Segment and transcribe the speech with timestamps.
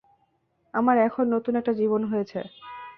[0.73, 2.39] আমার এখন নতুন একটা জীবন হয়েছে।